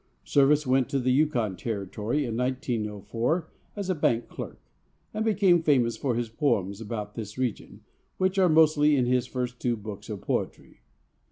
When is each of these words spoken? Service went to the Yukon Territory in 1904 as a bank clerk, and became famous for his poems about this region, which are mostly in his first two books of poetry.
Service 0.23 0.65
went 0.65 0.89
to 0.89 0.97
the 0.97 1.11
Yukon 1.11 1.55
Territory 1.55 2.25
in 2.25 2.35
1904 2.35 3.47
as 3.75 3.87
a 3.87 3.93
bank 3.93 4.27
clerk, 4.29 4.59
and 5.13 5.23
became 5.23 5.61
famous 5.61 5.95
for 5.95 6.15
his 6.15 6.27
poems 6.27 6.81
about 6.81 7.13
this 7.13 7.37
region, 7.37 7.81
which 8.17 8.39
are 8.39 8.49
mostly 8.49 8.95
in 8.95 9.05
his 9.05 9.27
first 9.27 9.59
two 9.59 9.77
books 9.77 10.09
of 10.09 10.21
poetry. 10.21 10.81